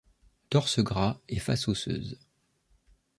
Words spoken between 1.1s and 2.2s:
et face osseuse.